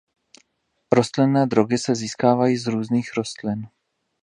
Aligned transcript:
Rostlinné 0.91 1.45
drogy 1.47 1.77
se 1.77 1.95
získávají 1.95 2.57
z 2.57 2.67
různých 2.67 3.13
rostlin. 3.17 3.67